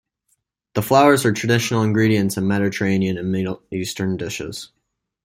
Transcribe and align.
The 0.73 0.81
flowers 0.81 1.25
are 1.25 1.31
traditional 1.31 1.83
ingredients 1.83 2.35
in 2.35 2.47
Mediterranean 2.47 3.19
and 3.19 3.31
Middle 3.31 3.61
Eastern 3.69 4.17
dishes. 4.17 4.69